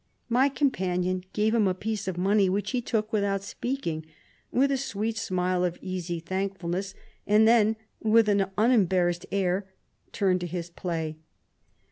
[0.29, 4.03] My companion gave him a piece of money, which he took without speak ing,
[4.51, 6.95] with a sweet smile of easy thank fulness,
[7.27, 9.67] and then with an unembar rassed air
[10.11, 11.17] turned to his play.